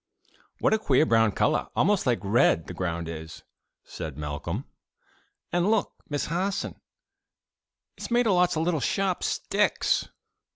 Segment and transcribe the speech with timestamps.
[0.61, 3.43] '""What a queer brown color almost like red the ground is!"
[3.83, 4.65] said Malcolm.
[5.51, 6.81] "And look, Miss Harson!
[7.95, 10.09] it's made of lots of little sharp sticks."